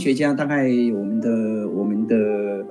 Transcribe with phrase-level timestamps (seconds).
[0.00, 0.64] 学家大概
[0.94, 2.16] 我们的我们的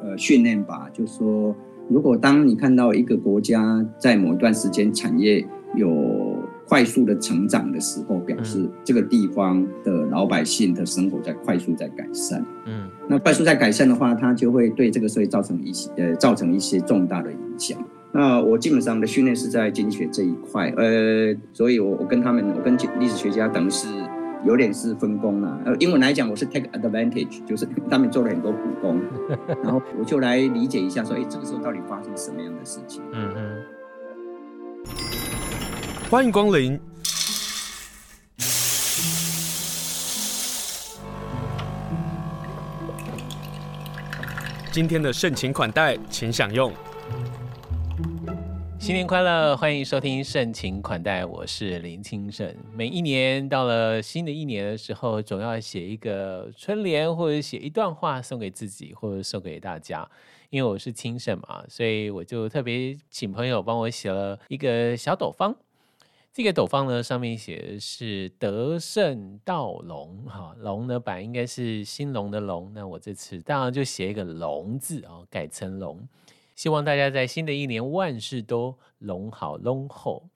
[0.03, 1.55] 呃训练吧，就是说，
[1.87, 5.45] 如果当你看到一个国家在某一段时间产业
[5.75, 6.35] 有
[6.67, 12.43] 快速的成长的时候，表示这个地方的老百姓的生活在快速在改善。
[12.65, 17.77] 嗯，那快速在改善的话，它就会对这个社会造成一些呃造成一些重大的影响。
[18.11, 23.87] 那我基本上的训练是在经济学这一块，呃，所以我我跟他们，我跟历史学家等于是
[24.45, 25.59] 有点是分工啊。
[25.65, 29.01] 呃，英文来讲，我是 take advantage，就是他们做了很多苦工，
[29.63, 33.03] 然后我就来理解一下说，说哎，这个时候到底发生什么样的事情？
[33.11, 33.63] 嗯嗯。
[36.09, 36.79] 欢迎光临。
[44.71, 46.71] 今天的盛情款待，请享用。
[48.89, 49.55] 新年快乐！
[49.55, 52.51] 欢迎收听盛情款待，我是林清盛。
[52.73, 60.09] 每一年到了新的一年的时候，总要写一个春联，或者写一段话送给自己，或者送给大家。
[60.49, 65.55] 因为我是清盛嘛，所以我就特别请朋友帮我写了一个小斗方。
[66.33, 76.07] 这个斗方呢，上面写的是德胜道龙，哈，龙呢本来应该是兴隆的龙，那我这次当然就写一个龙字啊，改成龙。
[76.59, 80.27] 希望大家在新的一年万事都龙好龙后。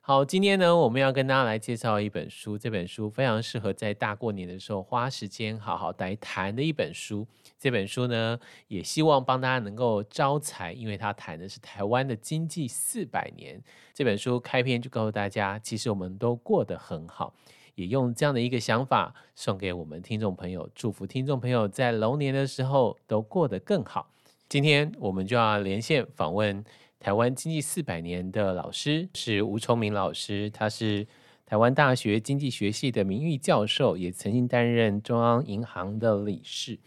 [0.00, 7.26] 好，今天呢，我们要跟大家来介绍一本书，这本书非常适合在大过年的时候花时间好好来谈的一本书。
[7.58, 13.60] 这本书呢，也希望帮大家能够招财，因为它谈的是台湾的经济四百年。
[13.92, 17.34] 这本书开篇就告诉大家，其实我们都过得很好，
[17.74, 24.13] 也用这样的一个想法送给我们听众朋友，祝福听众朋友在龙年的时候都过得更好。
[24.54, 26.64] 今天我们就要连线访问
[27.00, 30.48] 台湾经济四百年的老师，是吴崇明老师。
[30.50, 31.04] 他是
[31.44, 36.78] 台湾大学经济学系的名誉教授，也曾经担任中央银行的理事。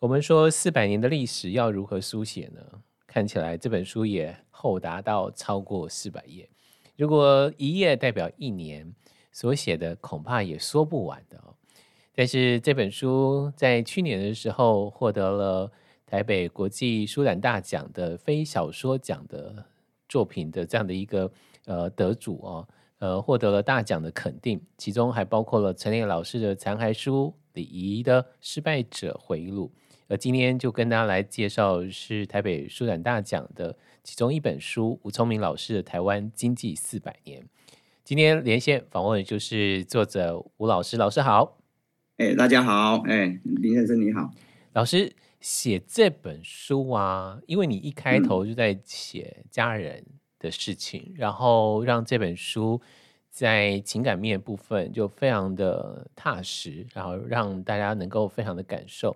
[0.00, 2.60] 我们说四百年的历史要如何书写呢？
[3.06, 6.50] 看起来这本书也厚达到超过四百页。
[6.96, 8.92] 如果一页代表一年，
[9.30, 11.40] 所写的恐怕也说不完的。
[12.12, 15.70] 但是这本书在去年的时候获得了。
[16.14, 19.66] 台北国际书展大奖的非小说奖的
[20.08, 21.28] 作品的这样的一个
[21.64, 22.68] 呃得主哦，
[23.00, 29.72] 呃获得了大奖的肯定，其中还包括了陈烈老师的残骸书、李怡的失败者回忆录。
[30.06, 37.42] 呃今天就跟大家来介绍是台北书展大奖的其中一本书，吴聪明老师的《台湾经济四百年》。
[38.04, 41.58] 今天连线访问的就是作者吴老师，老师好。
[42.18, 44.30] 哎、欸，大家好，哎、欸，林先生你好，
[44.74, 45.12] 老师。
[45.44, 50.02] 写这本书啊，因为你一开头就在写家人
[50.38, 52.80] 的事情，嗯、然后让这本书
[53.28, 59.14] 在情感面部分就非常的踏实，然后让大家能够非常的感受。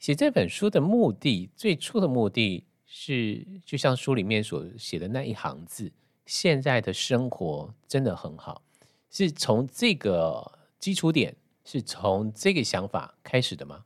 [0.00, 5.92] 写这本书的目的，最初的目的是，就像书里面所写的那一行字：
[6.26, 8.60] 现在的生活真的很好，
[9.08, 13.84] 是从这个基础点，是从这个想法开始的吗？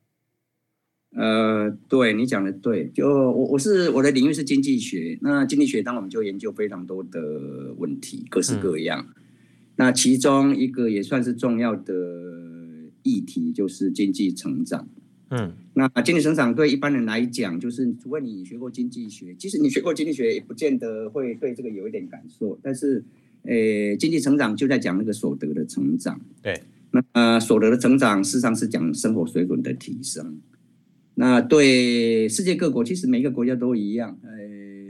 [1.16, 9.06] 呃，对你讲的对，就我我是我的领域是经济学，那经济学当然我们就研究非常多的问题，各式各样。
[9.08, 9.22] 嗯、
[9.76, 11.94] 那其中一个也算是重要的
[13.04, 14.88] 议题，就是经济成长。
[15.30, 22.58] 嗯，那经济成长对一般人来讲，就是除非你学过经济学，即使你学过经济学，也不见得会对这个有一点感受。
[22.60, 23.02] 但是，
[23.42, 26.20] 呃，经济成长就在讲那个所得的成长。
[26.42, 26.60] 对，
[26.90, 30.40] 那呃，所得的成长事实上是讲生活水准的提升。
[31.16, 34.18] 那对世界各国，其实每一个国家都一样。
[34.22, 34.30] 呃，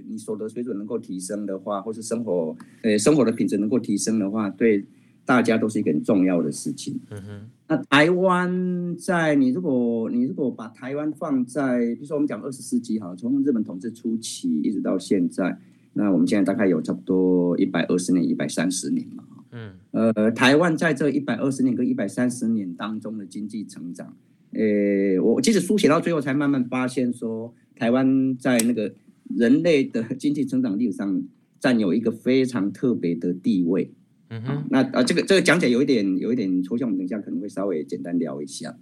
[0.09, 4.85] 你所得水准能够提升的话，或是生活，呃，生活的品质能够提升的话，对
[5.27, 6.99] 大家都是一个很重要的事情。
[7.11, 7.51] 嗯哼。
[7.67, 15.59] 那台湾在你如果你如果把台湾放在，比如说我们讲二十世纪哈，从日本统治初期一直到现在，
[15.93, 19.25] 那我们现在大概有差不多一百二十年、一百三十年嘛。
[19.53, 19.73] 嗯。
[19.91, 24.15] 呃，台湾在这一百二十年跟一百三十年当中的经济成长。
[24.55, 28.95] 呃，我其实书写到最后才慢慢发现说，台湾在那个
[29.37, 31.23] 人类的 经济成长历史上
[31.61, 33.91] 占有一个非常特别的地位。
[34.31, 38.77] 嗯哼，那啊，这个这个讲起来有一点有一点抽象，我们等一下可能会稍微简单聊一下。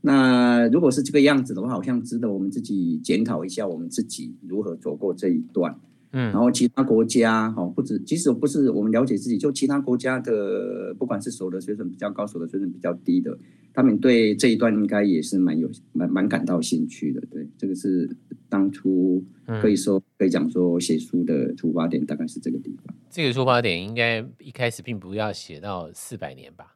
[0.00, 5.78] 那如果是这个样子的话，好像值得我们自己检讨一下，我们自己如何走过这一段。
[6.18, 13.38] 嗯，然后其他国家哈，不止即使不是我们了解自己，就其他国家的，不管是所得水准比较高，所得水准比较低的。
[13.72, 18.10] 他们对这一段应该也是蛮有蛮蛮感到兴趣的，对，这个是
[18.48, 19.24] 当初
[19.62, 22.92] 可以说、嗯、可以讲说写书的出发点大概是这个地方。
[23.08, 26.74] 这个出发点应该一开始并不要写到四百年吧，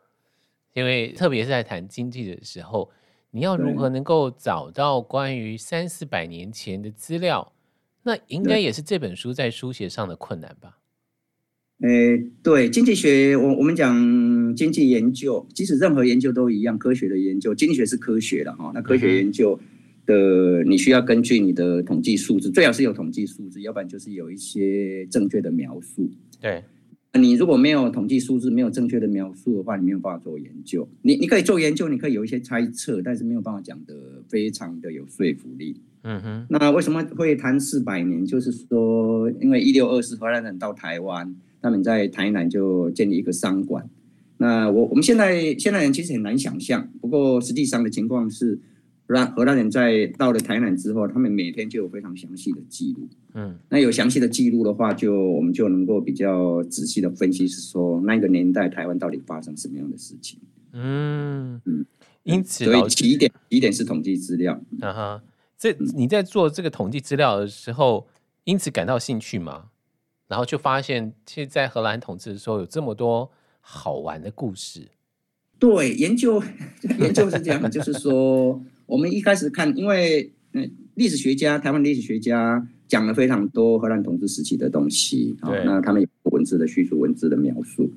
[0.74, 2.88] 因为特别是在谈经济的时候，
[3.32, 7.52] 你要如何能够找到关于三四百年前的资料？
[8.04, 10.78] 那应该也是这本书在书写上的困难吧？
[11.82, 18.70] 诶，对，经济学，我我们讲经济研究，即使任何研究都一样，科学的研究，经济学是科学的哈。
[18.72, 19.58] 那科学研究
[20.06, 26.08] 的，你需要根据你的统计数字，最好是有统计数字，要不然就是有一些正确的描述。
[26.40, 26.62] 对，
[27.14, 30.88] 你如果没有统计数字，没有正确的描述的话，你没有办法做研究。
[31.02, 35.80] 你你可以做研究，你可以有一些猜测，但是没有办法讲得非常的有说服力。
[36.02, 36.46] 嗯哼。
[36.48, 38.24] 那为什么会谈四百年？
[38.24, 41.34] 就是说，因为一六二四荷兰人到台湾。
[41.64, 43.88] 他们在台南就建立一个商馆。
[44.38, 48.58] 那我我们现在现在人其实很难想象，不过实际上的情况是，
[49.06, 53.08] 让荷兰人在到了台南之后，他们每天就有非常详细的记录。
[53.34, 60.40] 嗯，那有详细的记录的话，就我们就能够比较仔细的分析，是说那个年代台湾到底发生什么样的事情。
[60.72, 61.86] 嗯嗯，
[62.24, 64.60] 因此，所以起点起点是统计资料。
[64.80, 65.22] 啊哈，
[65.62, 68.08] 这你在做这个统计资料的时候，
[68.42, 69.66] 因此感到兴趣吗？
[70.26, 73.30] 然后就发现，其实，在荷兰统治的时候，有这么多
[73.60, 74.88] 好玩的故事。
[75.60, 76.42] 对，研究
[76.98, 85.52] 研究是这样的，就是说，我们一开始看，因为嗯，历史学家，台湾历史学家讲了非常多荷兰统治时期的东西啊。
[85.64, 87.88] 那他们有文字的叙述，文字的描述。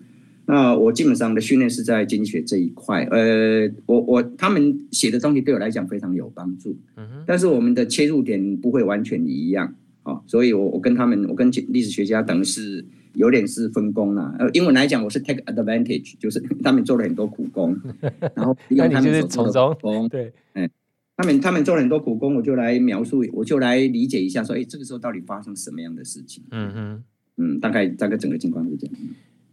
[0.47, 3.03] 那我基本上的训练是在经济学这一块。
[3.11, 6.77] 呃，我我他们写的东西对我来讲非常有帮助。
[6.95, 7.23] 嗯哼。
[7.25, 9.73] 但是我们的切入点不会完全一样。
[10.03, 14.35] 哦，所以我我跟他们，我跟历史学家等于是有点是分工了。
[14.37, 17.75] 呃，英文来讲，我是 take advantage，就是 他们做了很多苦工，
[18.35, 20.69] 然后利用他们所做的苦工，对，嗯，
[21.17, 26.43] 他们他们做了很多苦工，我就来描述，我就来理解一下，说，哎，这个时候到底发生什么样的事情？
[26.51, 27.03] 嗯哼，
[27.37, 28.95] 嗯，大概大概整个情况是这样。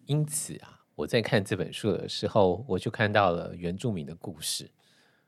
[0.05, 4.71] 因此啊，我在看这本书的时候，我就看到了原住民的故事。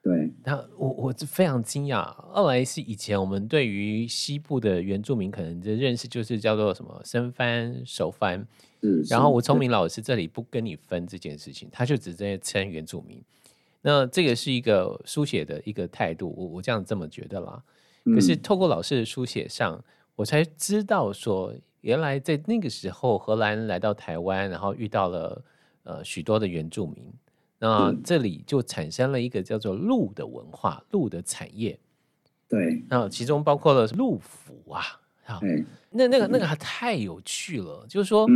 [0.01, 2.03] 对，然后我我是非常惊讶。
[2.33, 8.47] 二来是以前我们对于西部的原住民可能的认识就是叫做什么生番、熟番，
[8.83, 13.21] 嗯然后吴聪明老师这里不跟你分这件事情，他就只在称原住民。
[13.81, 17.63] 那这个是一个书写的一个态度，我我这样这么觉得啦。
[18.15, 19.83] 可是透过老师的书写上，
[20.15, 25.43] 我才知道说，原来在那个时候荷兰来到台湾，然后遇到了
[25.85, 27.13] 呃许多的原住民。
[27.61, 31.79] 那这里就产生了一个叫做鹿的文化，鹿的产业。
[32.47, 34.83] 对，那其中包括了鹿府啊，
[35.25, 35.41] 啊，
[35.89, 37.87] 那那个那个还太有趣了。
[37.89, 38.27] 就是说，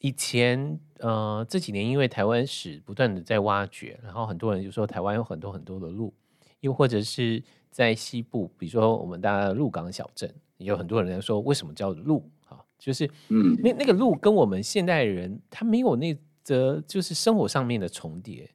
[0.00, 6.12] 以前呃这几年因为台湾史不断的在挖掘，然后很多人就说台湾有很多很多的鹿，
[6.60, 12.58] 又或者是在西部，比如说我们大家的鹿港小镇，有很多人在说为什么叫鹿啊？
[12.78, 16.14] 就是嗯，那那个鹿跟我们现代人他没有那。
[16.42, 18.50] 则就是生活上面的重叠，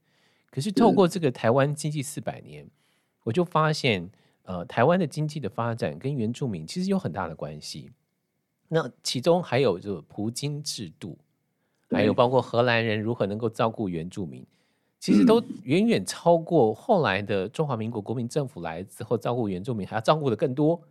[0.49, 2.67] 可是透过这个台湾经济四百年，
[3.23, 4.09] 我就发现，
[4.43, 7.91] 呃，台湾的经济的发展跟原住民其实有很大的关系。
[8.67, 11.17] 那其中还有就葡京制度，
[11.89, 14.45] 还有包括荷兰人如何能够照顾原住民，
[14.99, 20.81] 其实都远远超过后来的中华民国国民政府来之后照顾原住民还要照顾的更多。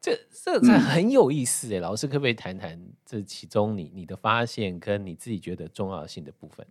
[0.00, 6.64] 这这才很有意思哎，老师可不可以谈谈这其中你你的发现跟你自己觉得重要性的部分？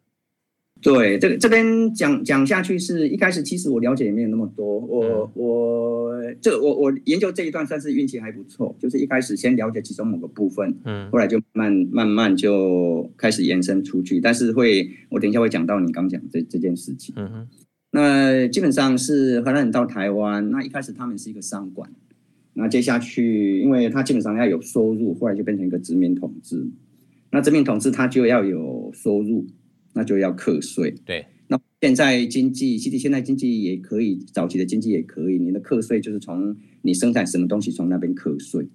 [0.81, 4.79] 对，这个这边讲讲下去是一开始，其实我了解也没有那么多。
[4.79, 14.19] 我、嗯、我这我我研究这一段算是运气还不错，就是一开始先了解其中某个部分，嗯，后来就慢慢慢就开始延伸出去。
[14.19, 17.15] 但是会，我等一下会讲到你刚讲这这件事情。
[17.17, 17.47] 嗯哼，
[17.91, 21.89] 那基本上是荷兰人到台湾，那一开始他们是一个商馆。
[22.57, 26.65] 那接下去，因为他基本上要有收入，后来就变成一个殖民统治。
[27.31, 29.45] 那殖民统治他就要有收入，
[29.93, 30.95] 那就要课税。
[31.05, 31.25] 对。
[31.47, 35.37] 那现在经济，其实现在经济也可以，早期的经济也可以。
[35.37, 38.67] 你的课税就是从你生产什么东西从那边课税。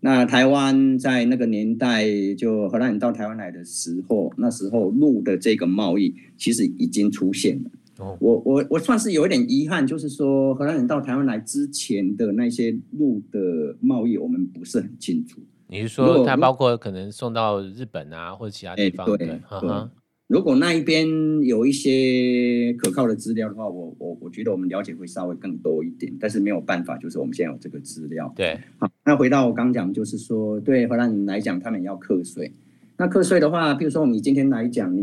[0.00, 7.70] 那台湾在那个年代，就荷兰人到台湾来的时候，那时候鹿的这个贸易其实已经出现了。
[7.98, 15.40] 我我我算是有一点遗憾，就是说荷兰人到台湾来之前的那些路的贸易，我们不是很清楚。
[15.68, 19.06] 你是说它包括可能送到日本啊，或者其他地方？
[19.06, 19.90] 欸、对，对呵呵。
[20.28, 21.06] 如果那一边
[21.42, 26.12] 有一些可靠的资料的话，我我我觉得我们了解会稍微更多一点。
[26.20, 28.32] 但是没有办法，就是我们现在有这个资料。
[28.36, 32.52] 对，好，那回到我刚讲，就是说对荷兰人来讲，他们要课税。
[32.98, 35.00] 那课税的话，比如说我们今天来讲，你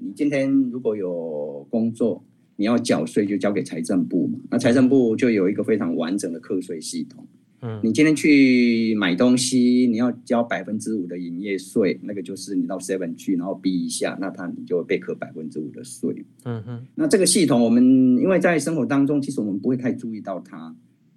[0.00, 2.22] 你今天如果有工作。
[2.56, 7.26] 你要缴税就交给财政部嘛，那财政部就有一个非常完整的课税系统。
[7.62, 16.24] 嗯，你今天去买东西，你要交百分之五的营业税，那个就是你到 Seven 去，然后逼一下，那他你就会被课百分之五的税。
[16.44, 17.82] 嗯哼，那这个系统我们
[18.18, 20.76] 因为在生活当中，其实我们不会太注意到它，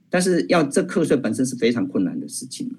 [0.10, 2.72] 但是要这课税本身是非常困难的事情。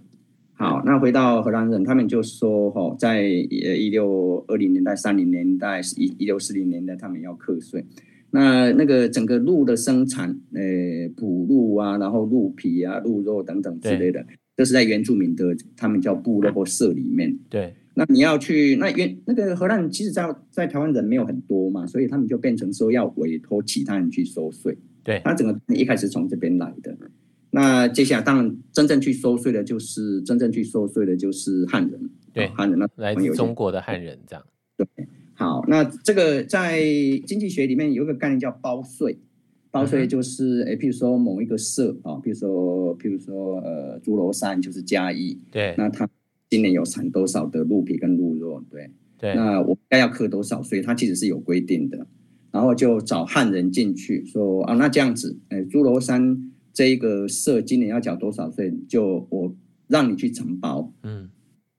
[0.55, 7.85] 好，那回到荷兰人，他们就说哈，在呃一六二零年代、三零年代、一一六四零年代，他们要课税。
[8.31, 14.25] 那那个整个鹿的生产，呃，捕鹿啊，然后鹿皮啊、鹿肉等等之类的，
[14.57, 17.37] 这是在原住民的他们叫部落或社里面。
[17.49, 17.75] 对。
[17.93, 24.79] 那你要去那原那个荷兰，其实在在台湾人没有很多嘛，所以他们就变成说要委托其他人去收税。
[25.03, 25.21] 对。
[25.25, 26.97] 他整个一开始从这边来的。
[27.51, 32.11] 那接下来，当然真正去收税的，就是真正去收税的，就是汉人。
[32.33, 34.45] 对，汉人那来自中国的汉人这样。
[35.41, 36.83] 对，好，那这个在
[37.27, 39.19] 经济学里面有一个概念叫包税。
[39.71, 45.39] 包税就是，诶，譬如说某一个社啊，譬如说，譬如说，呃，诸罗山就是嘉义。
[45.51, 45.75] 对。
[45.79, 46.09] 那他
[46.49, 48.63] 今年有产多少的鹿皮跟鹿肉？
[48.69, 48.91] 对。
[49.19, 49.35] 对。
[49.35, 50.83] 那我该要课多少税？
[50.83, 52.07] 它其实是有规定的。
[52.51, 56.51] 然后就找汉人进去说啊，那这样子，诶，诸罗山。
[56.73, 58.73] 这一个社今年要缴多少税？
[58.89, 59.53] 就我
[59.89, 61.29] 让你去承包，嗯，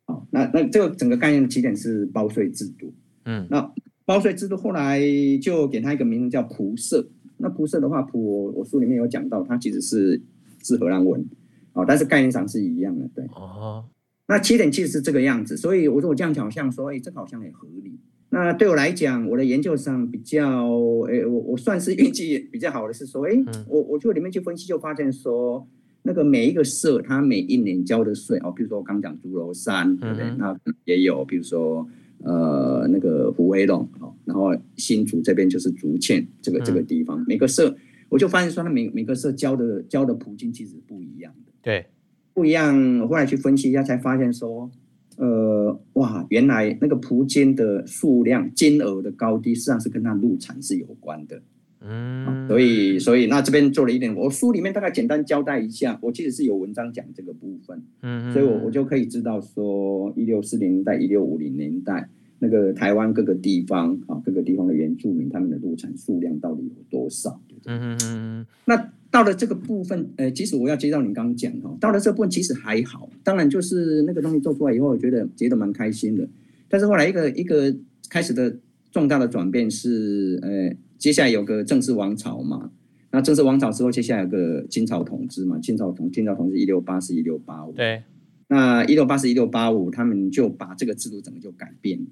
[0.05, 2.93] 好，那那这个整个概念的起点是包税制度，
[3.25, 3.71] 嗯，那
[4.05, 5.01] 包税制度后来
[5.41, 7.07] 就给他一个名字叫仆社。
[7.37, 10.21] 那仆社的话，仆我我书里面有讲到，它其实是
[10.63, 11.25] 是荷兰文，
[11.73, 13.83] 哦，但是概念上是一样的，对，哦，
[14.27, 17.97] 那起点其实是这个样子，所以我说我这样讲，好像说，哎，这个好像也合理。
[18.29, 20.69] 那对我来讲，我的研究上比较，
[21.09, 25.67] 诶，我我算是运气比较好的是说，诶，我我就里面去分析，就发现说，
[26.03, 30.29] 那个每一个社，它每一年交的税，哦，比如说我刚讲猪楼山，对不对？
[30.37, 31.85] 那也有，比如说，
[32.23, 37.75] 呃，那个虎威龙，哦，然后新竹这边就是竹堑这个这个地方，每个社，
[38.09, 41.85] 我就发现说，那每每个社交的交的普金其实不一样的，对，
[42.33, 42.99] 不一样。
[42.99, 44.69] 我后来去分析一下，才发现说。
[45.17, 51.39] 呃，哇，原来那个普金的数量、金额的高低，实际上是跟他入产是有关的。
[51.83, 57.81] 嗯，所以，所以那这边做了一点，我书里面大概简单交代一下，我其实是有文章讲这个部分。
[58.01, 62.07] 嗯，所以我我就可以知道说，一六四零年代、一六五零年代，
[62.39, 67.41] 那个台湾各个地方啊，各个地方的原住民他们的入产数量到底有多少？
[67.65, 68.91] 嗯嗯，那。
[69.11, 76.25] 到了这个部分，呃，其实我要接到你刚刚讲哈，到了这部分其实还好，当然就是那个东西做出来以后，我觉得觉得蛮开心的。
[76.69, 77.75] 但是后来一个一个
[78.09, 78.55] 开始的
[78.91, 82.71] 重大的转变是，呃，接下来有个正式王朝嘛，
[83.11, 88.03] 那正式王朝之后，接下来有个清朝统治嘛，清朝统清朝统治一六八四一六八五，对，
[88.47, 92.05] 那一六八四一六八五，他们就把这个制度整个就改变了。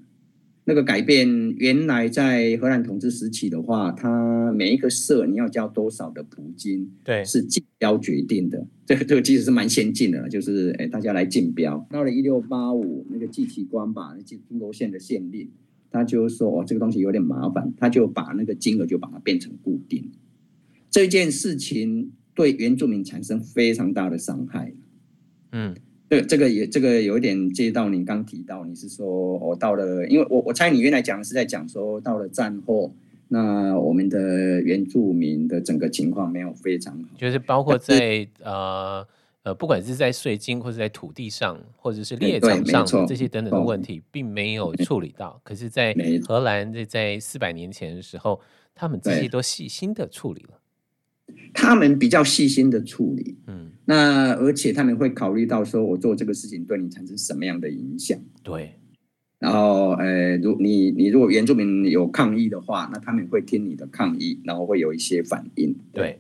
[0.65, 8.63] 那个改变，原来在荷兰统治时期的话，它每一个社你要交多少的普金，对，是竞标决定的。
[8.86, 11.83] 这个这个其实是蛮先进的，就是诶大家来竞标。
[11.89, 15.50] 到了一六八五，那个季启光吧，那诸罗县的县令，
[15.91, 20.12] 他就说哦，这个东西有点麻烦，他就把那个金额就把它变成固定。
[20.89, 24.74] 这件事情对原住民产生非常大的伤害。
[25.51, 25.75] 嗯。
[26.10, 29.05] 这这个也这个有一点接到你刚提到，你是说
[29.38, 32.96] 我、哦、到了，因为我我猜你原来讲的是在讲说到了战后，
[33.27, 39.05] 那我们的原住民的整个情况没有非常好，就是包括在呃
[39.50, 45.41] 呃，不管是在税金或者在土地上，或者是猎场上这些等等的问题，并没有处理到。
[45.44, 45.96] 可是，在
[46.27, 48.39] 荷兰在在四百年前的时候，
[48.75, 50.60] 他们这些都细心的处理了。
[51.51, 58.20] 他们比较细心的处理，嗯，那而且他们会考虑到说，我做这个事情对你产生什么样的影响？
[58.44, 58.74] 对，
[59.39, 65.74] 然后，呃，如你你如果原住民有抗议的话，那他们会听你的抗议，然后会有一些反应。
[65.91, 66.20] 对，对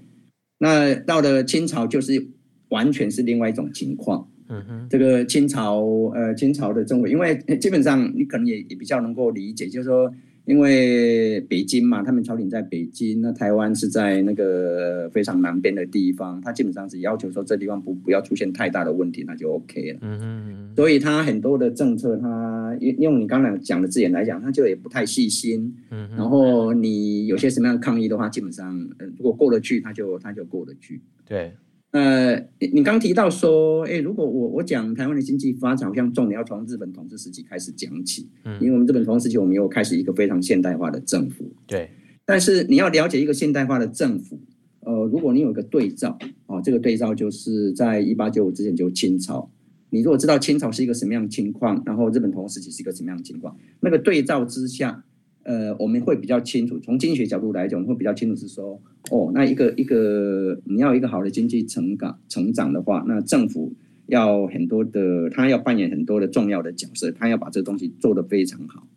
[0.57, 2.27] 那到了清朝就是
[2.69, 4.27] 完全是另外一种情况。
[4.47, 5.83] 嗯哼，这个清朝，
[6.15, 10.13] 呃，清朝的政委，因为基本上你可能也也比较能够理解，就是说。
[10.45, 19.99] 因为北京嘛，他们朝廷在北京，那台湾是在那个非常南边的地方，他基本上只要求说这地方不不要出现太大的问题，那就 OK 了。
[20.01, 25.71] 嗯嗯，所以他很多的政策，他用你刚才讲的字眼来讲，他就也不太细心。
[25.91, 28.75] 嗯，然后你有些什么样的抗议的话，基本上
[29.17, 30.99] 如果过得去，他就他就过得去。
[31.27, 31.53] 对。
[31.91, 41.89] 呃，你刚提到说，哎，如果我我讲台湾的经济发展，好像重点要从日本统治时期开始讲起，嗯，因为我们日本统治时期，我们又开始一个非常现代化的政府，对。
[42.25, 44.39] 但是你要了解一个现代化的政府，
[44.81, 46.15] 呃，如果你有一个对照，
[46.45, 49.49] 哦，这个对照就是在一八九五之前就清朝，
[49.89, 55.03] 你如果知道清朝是一个什么样的情况，然后日本统治时期是一个什么样的情况，那个对照之下，
[55.41, 58.79] 呃，我们会比较清楚，从经济学角度来讲，我们会比较清楚是说。
[59.11, 63.73] 哦，那一个一个你要一个好的经济成长成长的话，那政府
[64.07, 68.87] 要很多的，他要扮演很多的重要的角色，他要把这东西做得非常好。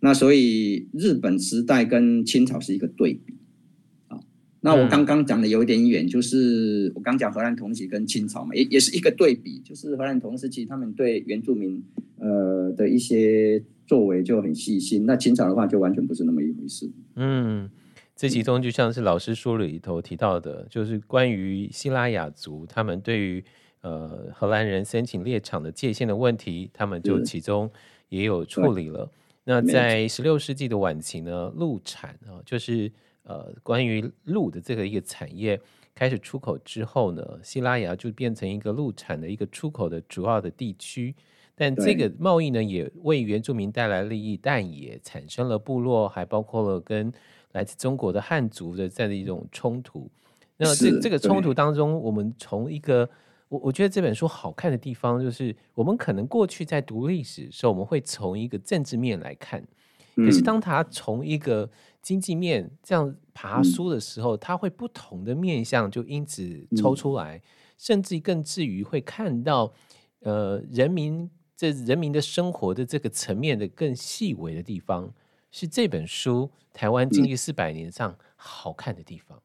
[0.00, 3.34] 那所以日本时代跟清朝是一个对比。
[4.62, 11.80] 那我刚刚讲的有一点远，就是我刚讲荷兰同时期跟清朝嘛，也也是一个对比，就是荷兰同时期他们对原住民
[12.18, 16.90] 呃的一些作为就很细心，那清朝的话就完全不是那么一回事。
[17.14, 17.70] 嗯，
[18.16, 23.44] 这其中就像是老师书里头提到的，就是关于希拉雅族他们对于
[23.82, 27.70] 呃荷兰人申请猎场的界限的问题，他们就其中
[28.08, 29.08] 也有处理了。
[29.44, 32.90] 那在十六世纪的晚期呢，鹿产啊，就是。
[33.28, 35.60] 呃，关于鹿的这个一个产业
[35.92, 41.12] 开始出口之后呢，希拉雅就变成一个鹿产的一个出口的主要的地区。
[41.56, 47.12] 但这个贸易呢，也为原住民带来利益，但也产生了部落，还包括了跟
[47.56, 50.10] 来自中国的汉族的这样的一种冲突。
[50.58, 53.08] 那这这个冲突当中，我们从一个
[53.48, 59.66] 我我觉得这本书好看的地方，就是我们可能过去在读历史的时候，我们会从一个政治面来看。
[60.16, 61.70] 可是当他从一个
[62.00, 67.42] 经济面这样爬书的时候，他、嗯、会不同的面向就因此抽出来，嗯、
[67.78, 69.72] 甚至更至于会看到，
[70.20, 75.12] 呃，人民这人民的生活的这个层面的更细微的地方，
[75.58, 79.40] 是这本书《台湾经济四百年》上好看的地方。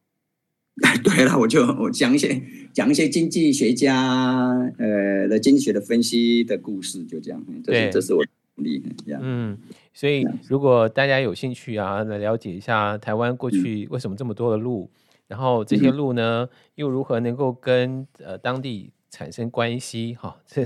[0.82, 2.42] 嗯、 对了，我就我讲一些
[2.74, 7.42] 讲一些经济学家呃的经济学的分析的故事，就这样。
[7.64, 8.22] 这是对，这是我。
[9.22, 9.56] 嗯，
[9.94, 14.90] 所以如果大家有兴趣啊，来了解一下台湾过去为什么这么多的路，
[15.28, 20.14] 然后这些路呢，又如何能够跟呃当地产生关系？
[20.20, 20.62] 哈， 这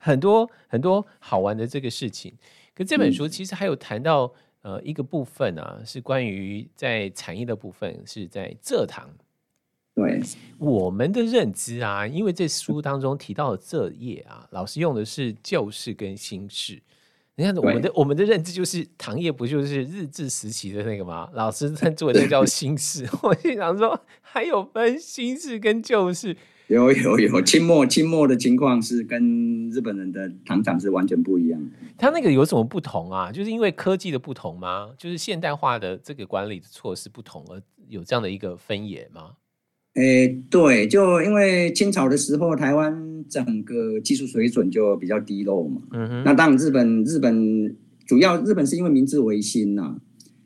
[0.00, 2.34] 很多很多好玩的这个事情。
[2.74, 9.10] 可这本书其实还有谈到呃一个部分啊，是关于在产业的部分，是在蔗糖。
[9.94, 10.22] 对，
[10.56, 16.80] 我们的认知啊，因为这书当中提到的蔗叶啊，老师用的是旧式跟新式。
[17.34, 21.28] 你看，我们的我们的认知就是糖业不就是日治时期的那个吗？
[21.32, 26.36] 老师在做的那个叫新式， 我就想说还有分新式跟旧式，
[26.72, 31.60] 有有有， 清末清末的情况是跟日本人的糖厂是完全不一样。
[31.96, 33.30] 它那个有什么不同啊？
[33.30, 34.90] 就是因为科技的不同吗？
[34.98, 39.32] 就是现代化的这个管理的措施不同而有这样的一个分野吗？
[39.94, 45.82] 诶，对，就因为清朝的时候，台湾整个技术水准就比较低落嘛。
[45.92, 46.22] 嗯哼。
[46.24, 49.96] 那当然，日本日本主要日本是因为明治维新呐。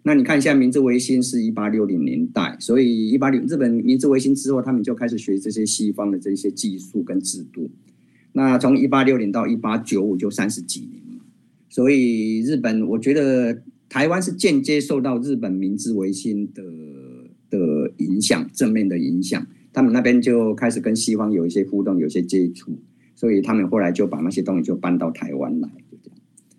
[0.06, 7.68] 那你看一下，明治维新是一八六零年代，所以一八六日本明治维新之后，他们就开始学这些西方的这些技术跟制度。
[8.30, 11.02] 那从一八六零到一八九五就三十几年。
[11.68, 16.62] 所以日本，我觉得台湾是间接受到日本明治维新的。
[17.48, 22.76] 的影响，正面的影响，他们那边就开始跟西方有一些互动，有一些接触，
[23.14, 25.68] 所以他们后来就把那些东西就搬到台湾来，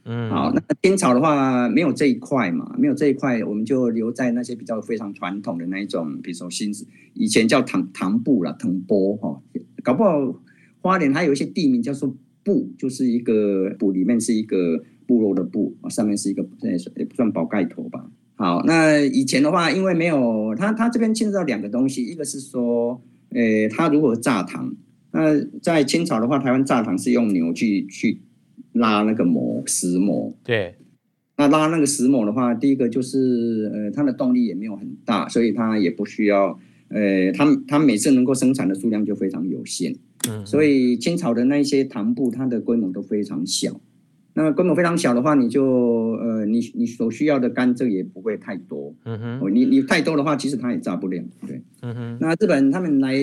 [0.08, 6.74] 嗯，好，那清朝的话没有这一块嘛，没有这一块，我们就留在那些比较非常传统的那一种，比如说新
[7.14, 9.42] 以前叫唐唐布啦，唐波哈，
[9.84, 10.34] 搞不好
[10.82, 16.48] 花莲还有一些地名叫做布，就是一个布里面是一个部落的部，上面是一个
[16.96, 18.10] 也不算宝盖头吧。
[18.36, 24.74] 好，那以前的话，因为没有他，他这边牵涉到两个东西，一个是说，诶，他如果榨糖，
[25.12, 28.22] 那在清朝的话，台湾榨糖是用牛去去
[28.78, 30.76] 拉那个膜石膜，对，
[31.36, 36.58] 那拉那个石膜的话，第一个就是，呃，它的动力也没有很大，所以它也不需要，
[36.90, 39.96] 呃，它它每次能够生产的数量就非常有限，
[40.30, 43.80] 嗯，所以清朝的那些唐布，它的规模都非常小。
[44.40, 48.94] 那规模非常小的话，你就呃，你你所需要的甘蔗也不会太多。
[49.06, 51.20] 嗯哼，你你太多的话，其实它也榨不了。
[51.48, 52.18] 对，嗯哼。
[52.22, 53.16] 那日本他们来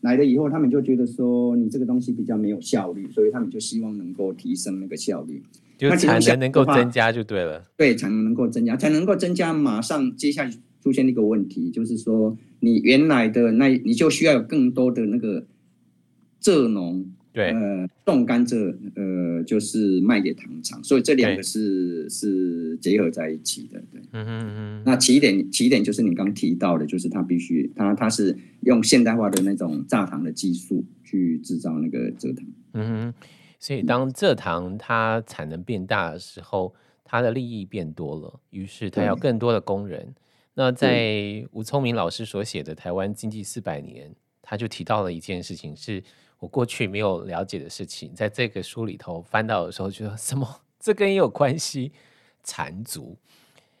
[0.00, 5.42] 来了以后，他们就觉得说你这个东西比较没有效率，所以他们就希望能够提升那个效率，
[5.76, 7.62] 就产能能够增加就对了。
[7.76, 9.52] 对，产能能够增加，才能够增加。
[9.52, 10.50] 马上接下来
[10.82, 15.44] 出现一个问题，就是说你原来的那你就需要有更多的那个
[16.40, 17.04] 蔗农。
[17.32, 24.82] 对，呃，种甘蔗，呃，就是卖给糖厂，所以这两个是是结合在一起的，对，嗯哼嗯哼。
[24.84, 33.14] 那起点起点就是你刚提到的，就是它必须，它它是用现代化的那种榨糖的技术去制造那个蔗糖，嗯哼。
[33.58, 40.14] 所以当蔗糖它产能变大的时候，它的利益变多了，于是它要更多的工人。
[40.52, 44.10] 那在吴聪明老师所写的《台湾经济四百年》，
[44.42, 46.02] 他就提到了一件事情是。
[46.42, 50.44] 我过去没有了解的事情，在这个书里头翻到的时候，觉得什么？
[50.80, 51.92] 这跟也有关系？
[52.42, 53.16] 缠足，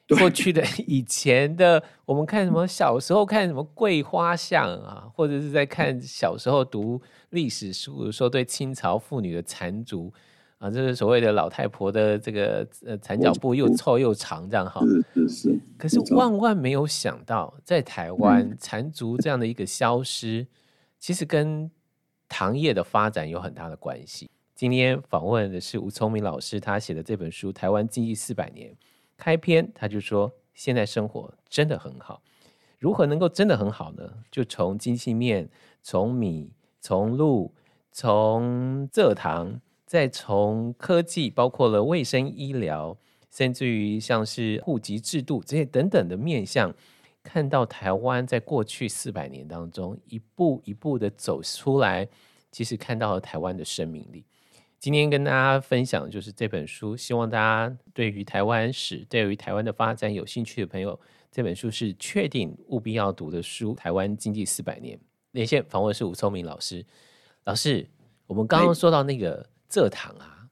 [0.06, 10.12] 过去的以前的，我们看什么小时候看什么桂花巷啊，或者是在看小时候读历史书，的时候对清朝妇女的缠足
[10.58, 14.80] 啊，这是所谓的老太婆的这个呃缠脚布又臭又长这样哈。
[14.86, 15.60] 是是是。
[15.76, 20.46] 可是万万没有想到，在台湾缠足这样的一个消失，
[21.00, 21.68] 其实跟
[22.32, 24.30] 糖业的发展有很大的关系。
[24.54, 28.70] 今天访问的是吴聪明老师，他写的这本书《台湾经济四百年》。
[29.18, 32.22] 开篇他就说：“现在生活真的很好，
[32.78, 34.10] 如何能够真的很好呢？
[34.30, 35.46] 就从经济面，
[35.82, 37.52] 从米，从路，
[37.92, 42.96] 从蔗糖，再从科技，包括了卫生医疗，
[43.30, 46.74] 甚至于像是户籍制度这些等等的面向，
[47.22, 52.08] 看到台湾在过去四百年当中一步一步的走出来，
[52.50, 54.24] 其实看到了台湾的生命力。”
[54.78, 60.98] 今天跟大家分享的就是这本书，希望大家对于台湾史、对于台湾的发展有兴趣的朋友，
[61.30, 63.72] 这本书是确定务必要读的书。
[63.76, 64.98] 《台湾经济四百年》
[65.30, 66.84] 连线访问是吴聪明老师。
[67.44, 67.88] 老师，
[68.26, 70.48] 我们刚刚说到那个蔗糖啊，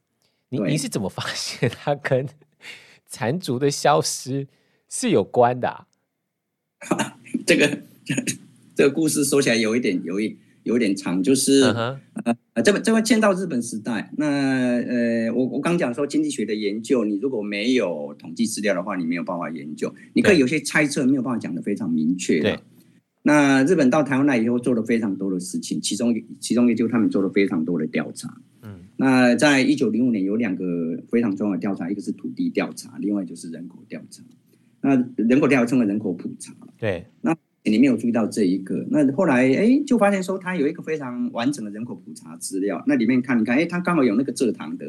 [0.48, 2.24] 你你是怎么发现它跟
[3.11, 4.46] 缠足的消失
[4.88, 5.88] 是有关的啊？
[7.47, 7.79] 这个
[8.75, 10.37] 这个故事说起来有一点有一。
[10.64, 11.75] 有点长，就是、uh
[12.23, 12.37] huh.
[12.53, 22.40] 呃，这个这个迁到日本时代，那呃，我我刚讲说经济学的研究，你如果没有统计资料的话，你没有办法研究，你可以有些猜测，没有办法讲得非常明确。
[22.40, 22.61] 对，
[23.23, 28.29] 那日本到台湾来以后做了非常多的事情，其中其中也就他们做了非常多的调查。
[28.62, 34.23] 嗯，那在一九零五年有两个非常重要的调查，一个是土地调查，另外就是人口调查。
[34.81, 36.53] 那人口调查称为人口普查。
[36.79, 37.37] 对，那。
[37.62, 42.83] 你没有注意到这一个，那后来哎，就发现说它有一个非常完整的人口普查资料。
[42.87, 44.87] 那里面看，你看，哎，它刚好有那个蔗糖的，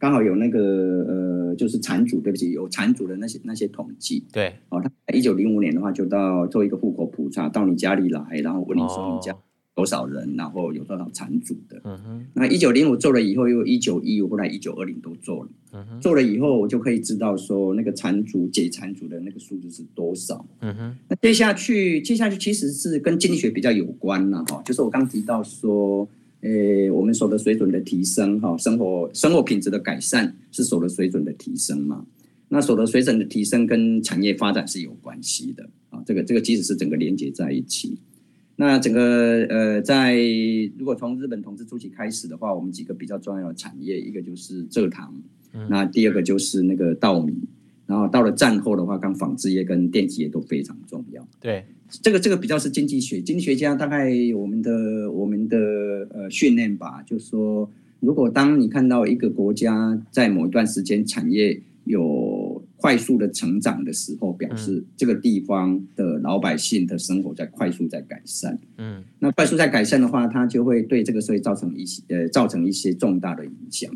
[0.00, 0.60] 刚好有那个
[1.08, 4.26] 呃，就是产主，对不起，有产主的那些那些统计。
[4.32, 9.32] 对，哦，他一九零五年的话，就到做一个户口普查，到你家里来，然后问你说你家。
[9.32, 9.38] 哦
[9.78, 11.80] 多少人，然后有多少产组的？
[11.84, 12.26] 嗯哼。
[12.34, 15.50] 那一九零五做了以后，又一九一五，后来一九二零都做了。
[15.70, 16.00] 嗯哼。
[16.00, 20.44] 做了以后，我就可以知道说那个产组解产组的那个数字是多少。
[20.62, 20.96] 嗯哼。
[21.08, 26.08] 那接下去，接下去其实是跟经济学比较有关了哈，就是我刚提到说，
[26.40, 32.04] 诶，我们所得水准的提升哈，生活生活品质的改善是所得水准的提升嘛？
[32.48, 37.96] 那所得水准的提升跟产业发展是有关系的啊，这个这个其实是整个连接在一起。
[38.60, 40.16] 那整个呃，在
[40.76, 45.14] 如果从日本统治初期开始的话，我们几个比较重要的产业，一个就是蔗糖，
[45.54, 47.32] 嗯、那第二个就是那个稻米，
[47.86, 51.24] 然后到了战后的话，刚纺织业跟电子业都非常重要。
[51.40, 51.64] 对，
[52.02, 55.56] 这个这个比较是经济学，经济学家大概我们的我们的
[56.12, 62.02] 呃训练吧，就是说，如果当你看到一个国家在某一段时间产业有
[62.80, 68.56] 快速的成长的时候，表示这个地方的老百姓的生活在快速在改善。
[68.76, 73.90] 嗯，那快速在改善的话，它就会对这个社会造成一些呃造成一些重大的影响。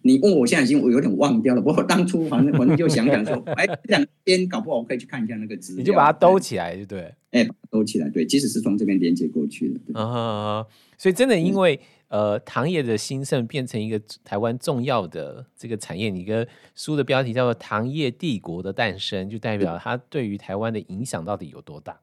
[0.00, 10.00] 你问我现在已经我有点忘掉了，不过当初反正反正就想想说， 哎，这两边搞不好我可以去看一下那个资料，你就把它兜起来，就对，哎，兜起来，对，即使是从这边连接过去的。
[10.00, 10.66] 啊，
[10.96, 11.78] 所以真的因为。
[12.12, 16.10] 呃，糖业的兴盛变成一个台湾重要的这个产业。
[16.10, 21.98] 你个书的标题叫做《糖业帝国的诞生》，就代表它对于台湾的影响到底有多大？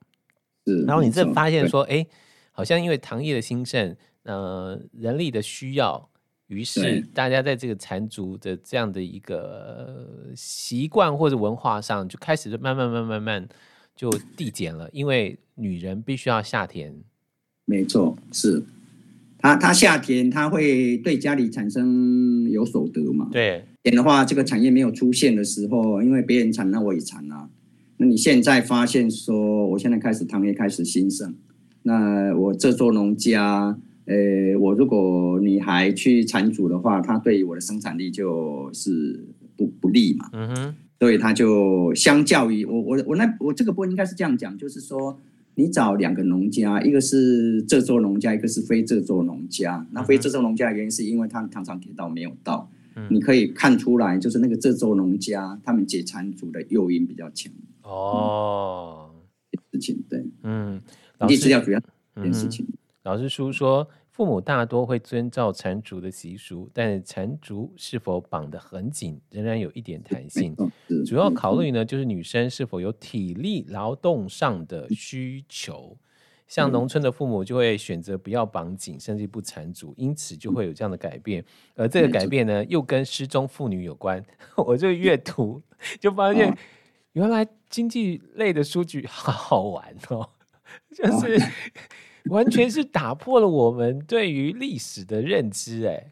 [0.66, 0.82] 是。
[0.86, 2.04] 然后你这发现说，哎，
[2.52, 6.10] 好像因为糖业的兴盛，呃，人力的需要，
[6.48, 13.48] 于是大家在这个缠足的这样的一个习惯或者文化上，就开始就慢慢慢慢慢
[13.96, 17.00] 就递减了，因为女人必须要下田。
[17.66, 18.64] 没错，是。
[19.42, 23.30] 他他夏天，他会对家里产生有所得嘛？
[23.32, 27.50] 对，点的话，这个产业没有出现的时候，因为别人产，那我也产啊。
[27.96, 31.34] 那你现在发现说，我现在开始糖业开始兴盛，
[31.84, 39.26] 那我这座农家，呃，我如果你还去产主的话，它对于我的生产力就是
[39.56, 40.30] 不不利嘛。
[40.34, 45.18] 嗯哼，所以他就相较于我我我那我这个部分应该是这样讲，就是说。
[45.60, 49.86] 你找两个农家，一个是这座农家，一个是非这座农家。
[49.92, 57.52] 那非这座农家的原因是因为他们常常给到没有到，嗯、你可以看出来，就是那个这座农家，他们解缠足的诱因比较强。
[57.84, 59.10] 哦，
[59.74, 60.82] 事情对，嗯，
[61.28, 61.82] 你资料主要
[62.16, 62.66] 这件事情。
[63.04, 63.86] 老师书说。
[64.20, 70.54] 父母大多会遵照缠足的习俗，但缠足是否绑得很紧，仍然有一点弹性。
[71.08, 75.96] 主要考虑呢，就是女生是否有体力劳动上的需求。
[76.50, 81.42] 像农村的父母就会选择不要绑紧，甚至不缠足，因此就会有这样的改变。
[81.76, 84.22] 而这个改变呢，又跟失踪妇女有关。
[84.68, 85.62] 我就阅读
[85.98, 86.54] 就发现，
[87.14, 90.30] 原来经济类的数据好好玩哦，
[90.94, 91.42] 就是
[92.30, 95.86] 完全是打破了我们对于历史的认知。
[95.86, 96.12] 哎，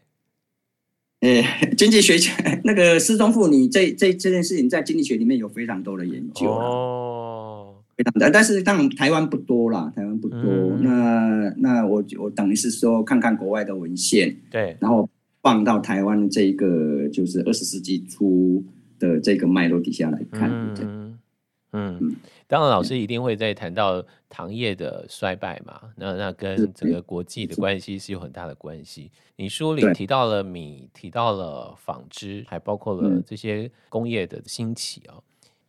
[1.20, 2.16] 哎， 经济学
[2.64, 10.40] 那个失踪妇女这这这件事情，在经济学里面有非常多的研究哦，非常的，但是当然台湾不多啦，台湾不多。
[10.42, 15.08] 嗯、那那我我等于是说，看看国外的文献，对，然后
[15.42, 18.64] 放到台湾这个就是二十世纪初
[18.98, 21.18] 的这个脉络底下来看，嗯。
[21.70, 22.16] 嗯，
[22.48, 29.10] 当然老师一定会在谈到糖业的衰败嘛，那那跟整个国际的关系是有很大的关系。
[29.36, 35.20] 你书里提到了米，提到了纺织，还包括了这些工业的兴起啊。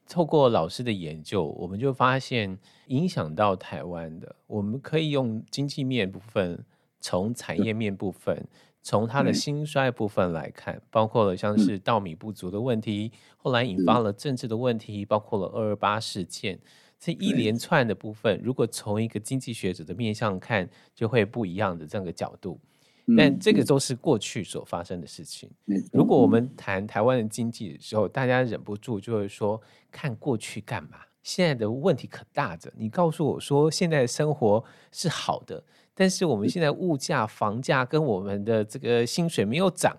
[0.08, 6.64] 透过老师的研究，我们就发现影响到台湾的，我们可以用经济面部分，
[7.02, 8.48] 从产业面部分。
[8.82, 16.60] 从它的兴衰部分来看，嗯、包括了像是稻米不足的问题，嗯、后来引发了政治的问题，嗯、包括了二二八事件，
[16.98, 22.60] 这一连串的部分，如果从一个经济学者的面向看，就会不一样的这样的角度。
[23.08, 25.50] 嗯、但这个都是过去所发生的事情。
[25.66, 29.62] 嗯、如果我们谈台湾的经济的时候，大家忍不住就会说：
[29.92, 31.00] 看过去干嘛？
[31.22, 32.72] 现在的问题可大着。
[32.78, 35.64] 你告诉我说现在的生活是好的。
[36.00, 39.94] 但是我们现在物价、房价跟我们的这个薪水没有涨，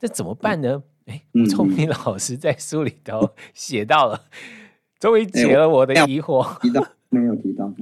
[0.00, 0.82] 这怎么办呢？
[1.06, 4.20] 哎，吴聪明老师在书里头 写到了，
[4.98, 6.60] 终于解了我的疑惑。
[6.60, 7.72] 提到没有提到？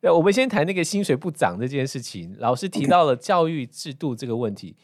[0.00, 2.34] 对， 我们先谈那个薪水不涨这件事情。
[2.38, 4.74] 老师提到了教育制度这个问题，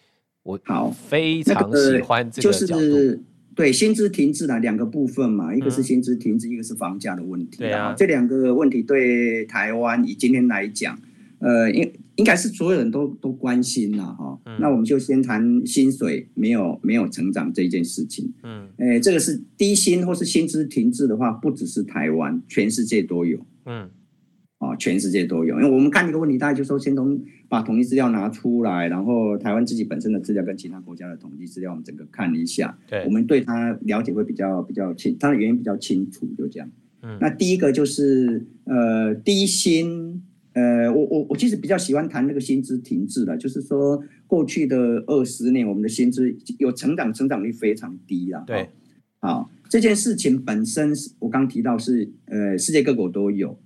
[0.43, 2.83] 我好非常喜欢这个角度。
[2.83, 3.23] 就是
[3.57, 7.57] 对薪资停滞的两个部分嘛，一个是薪资停滞，一个是房价的问题。
[7.57, 11.01] 对啊，这两个问题对台湾以今天来讲，
[11.39, 18.33] 呃，因应该是所有人都都关心了哈，嗯、那我们就先谈薪水没有没有成长这件事情。
[18.43, 23.39] 嗯，诶，这个是低薪或是薪资停滞的话，不只是台湾，全世界都有。
[23.67, 23.89] 嗯，
[24.59, 25.61] 啊，全世界都有。
[25.61, 32.77] 因为我们看一个问题，大概就说先从把统计资料拿出来，然后台湾自己本身的资料跟其他国家的统计资料，我们整个看一下。
[32.89, 36.69] 对，我们对它了解会比较比较清，它的原因比较清楚，就这样。
[37.03, 40.21] 嗯，那第一个就是呃低薪。
[40.59, 48.43] 呃，我我我其实比较喜欢谈那个薪资停滞的，就是说过去的二十年，我们的薪资有成长，成长率非常低了。
[48.45, 48.69] 对，
[49.21, 53.57] 好，这件事情本身是我刚提到是呃世界各国都有，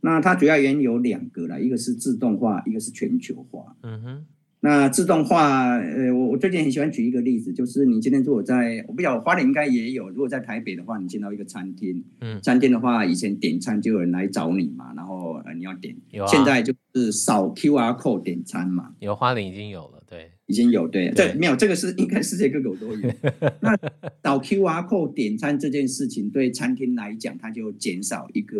[0.00, 3.76] 那它主要原因有两个啦，一个是自动化，一个是全球化。
[3.82, 4.26] 嗯哼。
[4.62, 23.10] 那自动化，呃，我我最近很喜欢举一个例子，就是你今天如果在，我不晓得花莲应该也有，如果在台北的话，你进到一个餐厅，嗯，餐厅的话，以前点餐就有人来找你嘛，然后呃你要点，有啊，现在就是扫 QR code 点餐嘛，有花莲已经有了，对，已经有，对，对，没有这个是应该世界各国都有。
[23.62, 23.74] 那
[24.22, 28.58] 扫 QR code 点餐这件事情，对餐厅来讲，它就减少一个，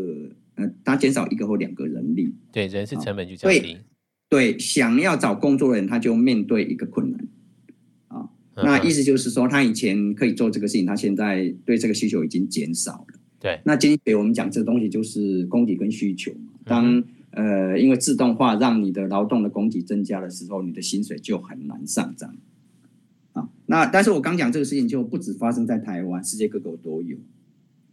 [0.54, 3.76] 呃，它减少一个或两个人力，对，人事成本就降低。
[4.30, 7.28] 对，想要找工作的人，他就面对一个困难，
[8.06, 13.18] 啊，那意思就是说，他以前可以做这个事情，他现在对这个需求已经减少了。
[13.40, 16.30] 对，那经济学我们讲这个东西就是供给跟需求。
[16.64, 22.36] 当呃，因为自动化让你的劳动的供给增加的时候，你的薪水就很难上涨。
[23.32, 27.16] 啊，那但是我刚讲这个事情就不止发生在台湾，世界各国都有。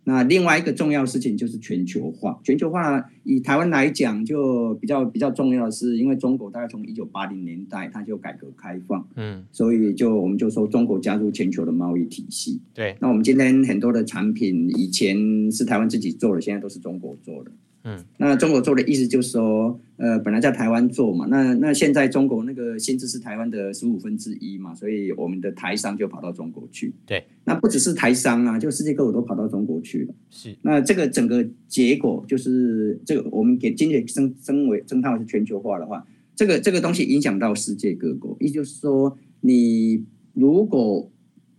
[0.08, 2.40] 那另外一个重要事情就是全球化。
[2.42, 12.62] 全球化以台湾来讲，就比较比较重要的是，因为中国大概从一九八零年代它就改革开放，嗯，所以就我们就说中国加入全球的贸易体系。
[12.74, 17.52] 对，那我们今天很多的产品以前是台湾自己做的，现在都是中国做的。
[17.90, 26.94] 嗯，那中国做的意思就是说，呃，本来在台湾做嘛，那那现在中国那个薪资是台湾的十五分之一嘛，所以我们的台商就跑到中国去。
[27.06, 30.14] 对，那不只是台商啊，就世界各国都跑到中国去了。
[30.30, 41.10] 是，那这个整个结果就是这个，我们给经济升升为升它为是全球化的话，这个这个东西影响到世界各国，也就是说，你如果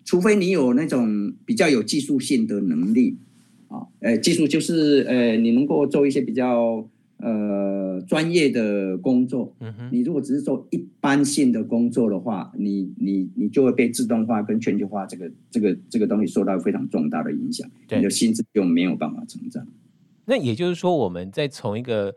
[0.05, 3.17] 除非你有那种比较有技术性的能力。
[3.69, 9.55] 啊，呃，技术就是呃，你能够做一些比较呃专业的工作。
[9.61, 9.89] 嗯哼。
[9.93, 17.69] 你如果只是做一般性的工作的话，你你你就会被自动化跟全球化这个这个这个东西受到非常重大的影响。
[17.87, 17.99] 对。
[17.99, 19.67] 你的薪资就没有办法成长。
[20.25, 22.15] 那也就是说，我们在从一个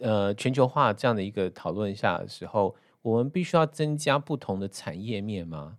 [0.00, 5.78] 呃全球化这样的一个讨论下的时候，我们必须要增加不同的产业面吗？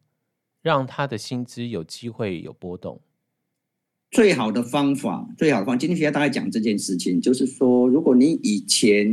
[0.61, 3.01] 让他的薪资有机会有波动。
[4.13, 9.11] 最好的方法，最好的方法，今天学校大概讲这件事情，就是说，如果你以前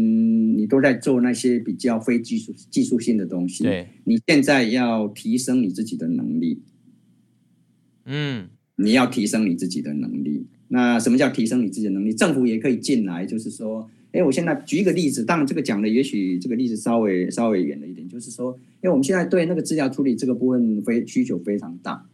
[0.58, 6.60] 你都在做那些比较非技术技术性的东西，对，你现在要提升你自己的能力，
[8.04, 12.12] 嗯，你要提升你自己的能力，那什么叫提升你自己的能力？
[12.12, 22.06] 政府也可以进来，就是说，哎，我现在举一个例子，当然这个讲的也许这个例子稍微稍微远了一点，就是说，因为我们现在对那个资料处理这个部分非需求非常大。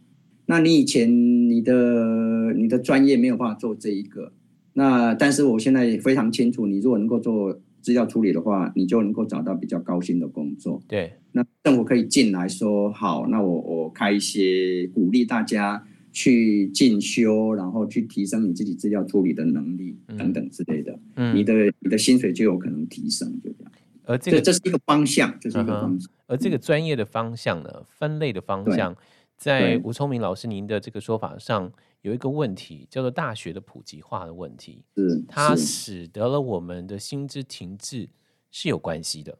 [0.49, 1.07] 那你以前
[1.49, 4.31] 你的你的专业没有办法做这一个，
[4.73, 10.81] 那但是我现在非常清楚，你如果能够做资料处理的话，你就能够找到比较高薪的工作。
[10.87, 20.97] 对，那政府可以进来说好，那我我开一些鼓励大家去进修，然后去提升你自己资料处理的能力等等之类的。
[21.15, 23.71] 嗯，你的你的薪水就有可能提升，就这样。
[24.05, 26.09] 而这个这是一个方向，这是一个方向。
[26.27, 28.95] 而这个专业的方向呢，分类的方向。
[29.37, 31.71] 在吴聪明老师您的这个说法上，
[32.01, 38.09] 有一个问题叫做大学的普及化的问题，是它使得了我们的薪资停滞
[38.49, 39.37] 是有关系的。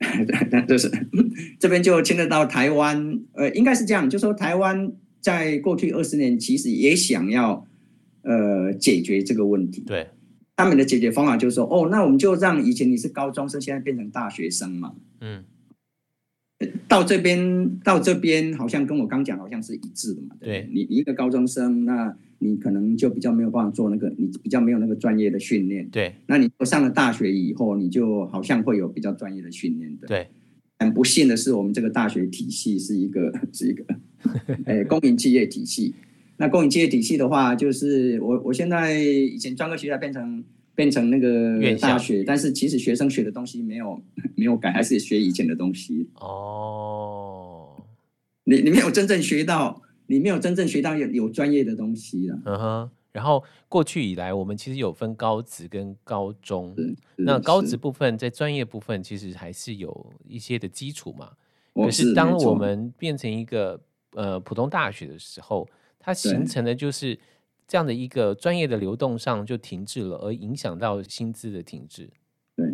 [0.68, 0.88] 就是
[1.58, 7.66] 这边就牵扯到台湾，呃，应该是这样，就是说台湾在过去二十年其实也想要
[8.22, 10.08] 呃解决这个问题，对，
[10.56, 15.44] 他们的解决方法就是说，哦，那我们就让以前你是高中生，现在变成大学生嘛，嗯。
[16.86, 20.36] 到这边，到这边好像跟我刚讲好像是一致的嘛。
[20.40, 25.88] 对，你你一个高中生，那你可能就比较没有办法做那个，你比较没有那个专业的训练。
[25.88, 30.06] 对，那你上了大学以后，你就好像会有比较专业的训练的。
[30.06, 30.28] 对，
[30.78, 33.84] 很不幸的是，我们这个大学体系是一个 是一个，
[34.66, 35.94] 哎，公营企业体系。
[36.36, 40.44] 那公营企业体系的话，就是我我现在以前专科学校变成。
[40.80, 44.02] 变成那个大学，但是其实学生学的东西没有
[44.34, 46.08] 没有改，还是学以前的东西。
[46.14, 47.76] 哦，
[48.44, 52.38] 你你没有真正学到，你没有真正学到有有专业的东西了。
[52.46, 52.90] 嗯哼。
[53.12, 56.74] 然后过去以来，我们其实有分高职跟高中。
[57.16, 61.32] 那高职部分在专业部分其实还是有一些的基础嘛。
[61.74, 63.78] 可是当我们变成一个
[64.12, 67.18] 呃普通大学的时候，它形成的就是。
[67.70, 72.10] 这样的一个专业的流动上就停滞了，而影响到薪资的停滞。
[72.56, 72.66] 对，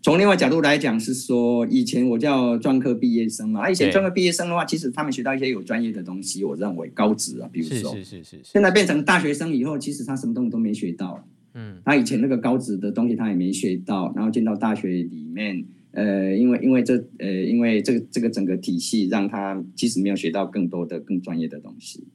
[0.00, 8.40] 从另外角度来讲是说，以前我叫专科毕业生嘛，啊，以前专科毕业生的话，其实他们学到一些有专业的东西，我认为高职啊，比如说，是是是是，是。
[8.44, 11.26] 现在变成大学生以后，其实他什么东西都没学到。
[11.54, 22.06] 嗯，他以前那个高职的东西他也没学到，然后进到大学里面，呃，因为因为这呃，因为这个这个整个体系让他其实没有学到更多的更专业的东西。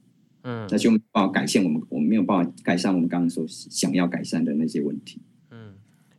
[0.44, 5.20] 嗯，那就没有办法改善我们，我们没有办法改善我们刚刚说想要改善的那些问题。
[5.50, 5.74] 嗯，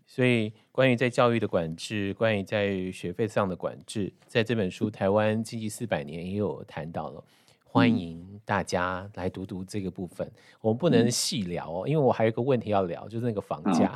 [0.05, 7.23] 所以关于在教育的管制，关于在学费上的管制，在这本书《台湾经济四百年》也有谈到了。
[7.65, 10.27] 欢迎大家来读读这个部分。
[10.27, 13.91] 嗯、我们不能细聊哦，因为我还有一个问题要聊，就是那个房价。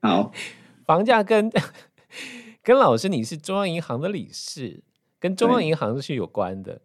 [0.00, 0.32] 好，好
[0.86, 1.52] 房价跟
[2.62, 4.82] 跟老师你是中央银行的理事，
[5.18, 6.80] 跟中央银行是有关的。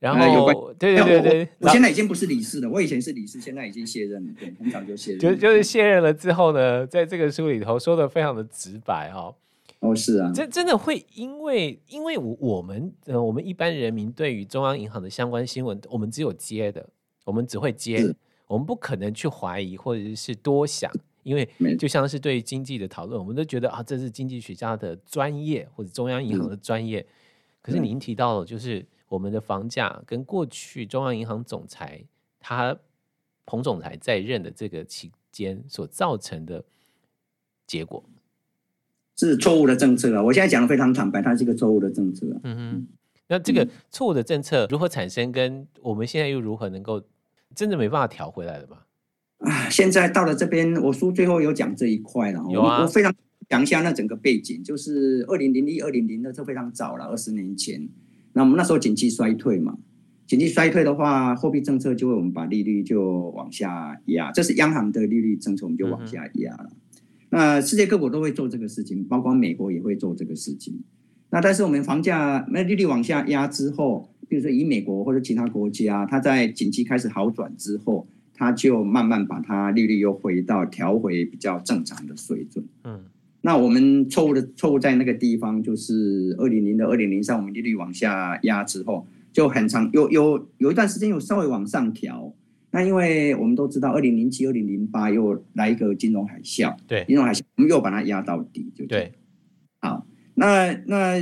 [0.00, 2.70] 然后，对对对对，我现在已经不是理事了。
[2.70, 4.32] 我以前是理事，现在已经卸任了。
[4.38, 5.18] 对，很早就卸任。
[5.18, 9.34] 就就是卸任了之后呢，在这个书里头说的非常的直白哈、哦。
[9.80, 16.88] 哦，是啊，这真的会因为因为我我们呃我们一般人民对于中央银行的相关新闻，我们只有接的，
[17.24, 18.14] 我们只会接，
[18.46, 20.88] 我们不可能去怀疑或者是多想，
[21.24, 27.04] 因为就像是对经济的讨论，我们都觉得啊，这是经济学家的专业或者中央银行的专业。
[27.60, 28.86] 可是您提到了就是。
[29.08, 32.04] 我们的房价跟过去中央银行总裁
[32.38, 32.76] 他
[33.46, 36.62] 彭总裁在任的这个期间所造成的
[37.66, 38.04] 结果
[39.16, 40.22] 是错误的政策啊！
[40.22, 42.24] 我现在讲的非常坦白，它是一个错误的政策。
[42.44, 42.86] 嗯哼，
[43.26, 45.32] 那这个错误的政策如何产生？
[45.32, 47.02] 跟我们现在又如何能够
[47.54, 48.78] 真的没办法调回来了吗？
[49.38, 52.44] 啊，现在到了这边，我书最后有讲这一块了。
[52.50, 53.12] 有啊，我非常
[53.48, 57.88] 讲一下那整个背景，就是二零零一、二零零二，这非常早了，二十年前。
[58.38, 59.76] 那我们那时候经济衰退嘛，
[60.24, 66.70] 经济衰退的话，货币政策就会我们把利率就往下压，这是央行的利率政策，我们就往下压了。
[67.30, 70.72] 那世界各国都会做这个事情，包括美国也会做这个事情。
[71.30, 82.64] 那但是我们房价那利率往下压之后，比如说以美国或者其他国家，它在经济开始好转之后，它就慢慢把它利率又回到调回比较正常的水准。
[82.84, 83.02] 嗯。
[83.40, 92.34] 那我们错误的错误在那个地方，就是二零零的二零零三，我们利率往下压之后，就很长有有有一段时间有稍微往上调。
[92.70, 99.12] 那因为我们都知道，二零零七、二零零八又来一个金融海啸，对，金融海啸，我们又把它压到底，就对。
[99.80, 101.14] 好，那那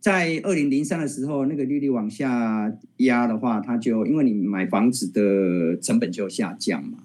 [0.00, 6.98] 在二零零三的时候，那个利率往下压的话，它就因为你买房子的成本就下降嘛。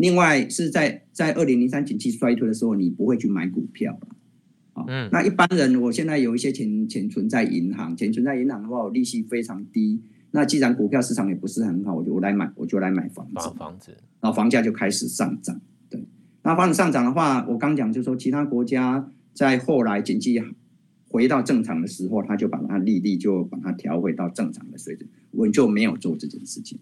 [0.00, 4.08] 另外是在在二零零三景气衰退的时候，你不会去买股票了，
[4.72, 13.34] 啊，嗯，那一般人，我现在有一些钱钱存在银行，钱存在银行的话，我利息非常低，那既然股票市场也不是很好，我就我来买，我就来买房子。
[13.34, 15.60] 房房子，然后房价就开始上涨。
[15.88, 16.02] 对，
[16.42, 20.40] 那房子上涨的话，我刚讲就是说，其他国家在后来经济
[21.08, 25.08] 回到正常的时候，他就把它利率就把它调回到正常的水准。
[25.32, 26.78] 我就没有做这件事情。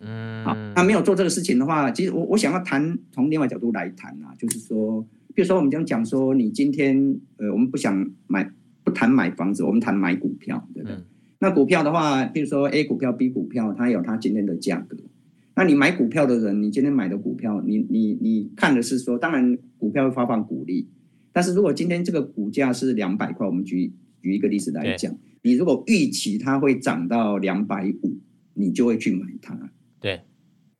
[0.00, 5.00] 嗯，好，那没有做这个事情的话，其实我我想要谈从另外角度来谈啊，就是说，
[5.34, 8.50] 比如说我们讲讲说，你今天呃，我们不想买，
[8.84, 10.96] 不谈买房子，我们谈买股票，对不对？
[10.96, 11.04] 嗯
[11.40, 14.96] 那股票的话，比如说 A 股票、B 股票，它有它今天的价格。
[15.54, 20.88] 那你买股票的人，你今天买的股票，你你你看的是说，当然股票会发放股利，
[21.32, 28.18] 但是如果今天这个股价是两百块，我们举举一个例子来讲，你如果预期它会涨到两百五，
[28.54, 29.56] 你就会去买它。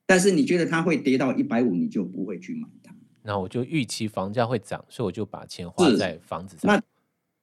[0.09, 0.14] 对。
[0.14, 2.94] 但是你觉得它会跌到一百五，你就不会去买它。
[3.22, 6.74] 那我就预期房价会涨，所以我就把钱花在房子上。
[6.74, 6.82] 那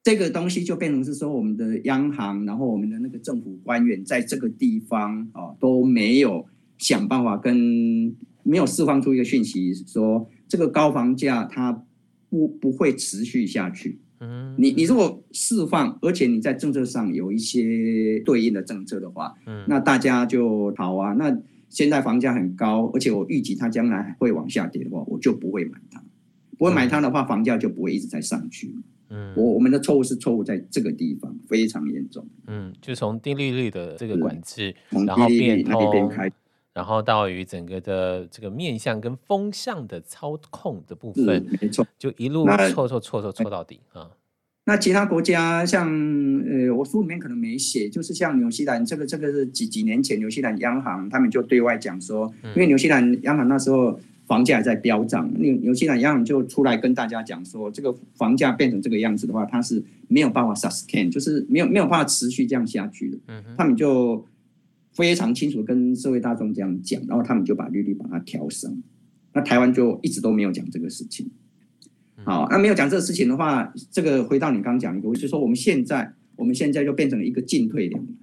[0.02, 6.44] 这个东西就变成是说，我们的央行，然后我们的那个政府官员，在这个地方哦都没有
[6.76, 7.56] 想办法跟
[8.42, 11.84] 没有释放出一个讯息，说这个高房价它
[12.28, 14.00] 不不会持续下去。
[14.20, 21.12] 嗯，你你如果释放，而且你在政策上有一些对应的政策的话，嗯，那大家就好啊。
[21.12, 21.36] 那
[21.68, 26.02] 现在房价很高，而且我预计它将来会往下跌的话，我就不会买它。
[26.58, 28.74] 不会买它的话，房价就不会一直在上去。
[29.10, 32.26] 嗯，我我们的错误是错误在这个地方，非常严重。
[32.46, 36.10] 嗯，就从低利率的这个管制，然后变通，
[36.72, 44.10] 然后到于整个的这个面向跟风向的操控的部分，没错，就一路错错错错错到底啊。
[44.66, 45.88] 那其他国家像
[46.44, 53.98] 呃，我书里面可能没写，就是像纽西兰，这个这个是几几年前纽西兰央行他们就对外讲说，因为纽西兰央行那时候。
[54.26, 63.18] 房价还在飙涨，纽纽西兰央行就出来跟大家讲说，这个房价变成这个样子的话，它是没有办法 sustain，就是没有没有办法持续这样下去的。
[63.28, 64.26] 嗯，他们就
[64.94, 68.82] 非常清楚跟社会大众这样讲，然后他们就把利率把它调升。
[69.32, 71.30] 那台湾就一直都没有讲这个事情。
[72.26, 78.14] 好，那没有讲这个事情的话，这个回到你刚刚讲一个，就是说我们现在我们现在就变成了一个进退两难。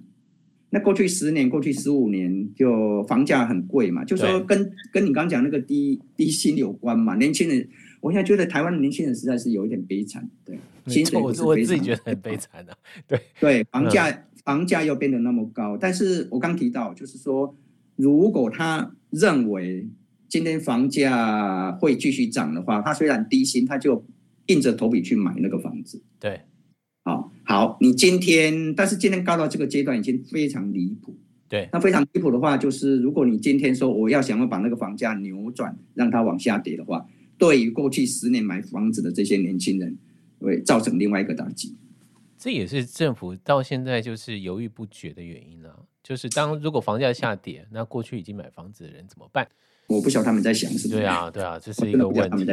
[0.68, 7.14] 那过去十年、过去十五年，就房价很贵嘛，就说跟跟你刚刚讲那个低低薪有关嘛。
[7.14, 7.66] 年轻人，
[8.00, 12.78] 我现在觉得台湾的年轻人实在是有一点悲惨，对，薪水不是我自己觉得很悲惨的、啊，
[13.08, 17.56] 对对，房价、嗯、房价又变得那么高，但是我刚提到，就是说，
[17.96, 19.88] 如果他认为
[20.34, 24.04] 今天房价会继续涨的话，他虽然低薪，他就
[24.46, 26.40] 硬着头皮去买那个房子，对。
[27.04, 31.16] 好，好，你今天，但是今天高到这个阶段已经非常离谱。
[31.48, 37.06] 对，那非常离谱的话，就是如果你今天说我要想要把那个房价扭转，让它往下跌的话，
[37.38, 39.96] 对于过去十年买房子的这些年轻人，
[40.40, 41.76] 会造成另外一个打击。
[42.36, 45.78] 这也是政府到现在就是犹豫不决的原因了、啊。
[46.02, 49.46] 就是当如果房价下跌，那过去已经买房子的人怎么办？
[49.86, 50.94] 我不晓得他们在想什么。
[50.94, 52.46] 对啊，对啊，这是一个问题。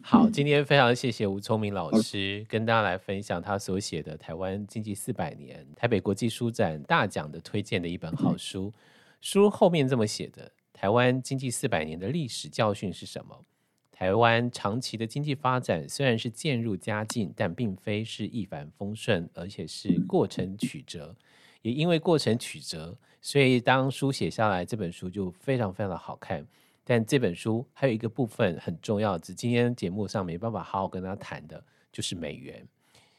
[0.00, 8.72] 好，今天非常谢谢吴聪明老师跟大家来分享他所写的《台湾经济四百年》台北国际书展大奖的推荐的一本好书。
[9.20, 13.44] 书后面这么写的：台湾经济四百年的历史教训是什么？
[13.92, 21.14] 台湾长期的经济发展虽然是渐入佳境，但并非是一帆风顺，而且是过程曲折。
[21.62, 26.44] 也因为过程曲折，所以当书写下来，这本书就非常非常的好看。
[26.84, 32.66] 但这本书还有一个部分很重要，是今天节目上没办法好好跟他谈的，就是美元。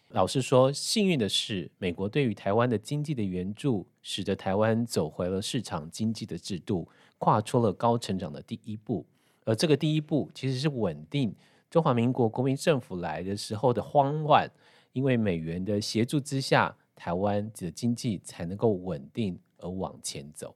[0.10, 6.88] 老实说，幸运的是，美国对于台湾的经济的援助，使得台湾走回了市场经济的制度，
[7.18, 9.06] 跨出了高成长的第一步。
[9.46, 11.34] 而这个第一步，其实是稳定
[11.70, 14.52] 中华民国国民政府来的时候的慌乱，
[14.92, 20.54] 因为美元的协助之下，台湾的经济才能够稳定而往前走。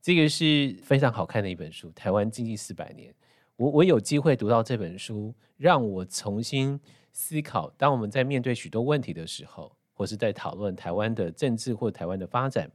[0.00, 3.12] 这个是非常好看的一本书，《台湾经济四百年》。
[3.56, 6.80] 我我有机会读到这本书，让我重新
[7.12, 12.70] 思考：当我们在面对许多问题的时候，或是在讨论台湾的政治或台湾的发展，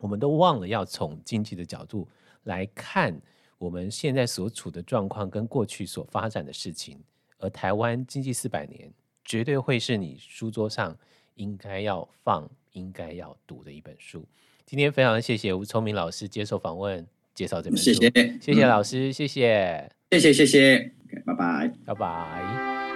[0.00, 2.06] 我们都忘了要从经济的角度
[2.44, 3.18] 来看
[3.56, 7.02] 我们现在所处的状况跟过去所发展的事情。
[7.38, 8.88] 而《台湾经济四百年》
[9.24, 10.96] 绝对会是你书桌上
[11.34, 14.28] 应该要放、应该要读的一本书。
[14.64, 17.92] 今天非常谢谢吴聪明老师接受访问，介绍这本书。
[17.92, 20.92] 谢谢，谢谢老师，谢谢，谢谢，谢谢。
[21.26, 22.91] 拜拜，拜拜。